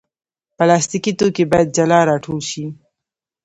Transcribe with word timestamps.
پلاستيکي 0.57 1.11
توکي 1.19 1.43
باید 1.51 1.67
جلا 1.77 1.99
راټول 2.09 2.39
شي. 2.49 2.65